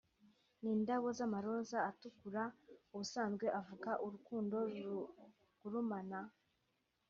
[0.61, 2.43] n’indabo z’amaroza atukura
[2.93, 6.19] ubusanzwe avuga urukundo rugurumana